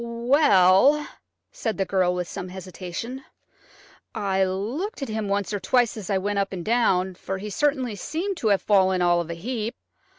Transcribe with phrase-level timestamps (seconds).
[0.03, 1.07] "Well,"
[1.51, 3.23] said the girl with some hesitation,
[4.15, 7.51] "I looked at him once or twice as I went up and down, for he
[7.51, 9.75] certainly seemed to have fallen all of a heap.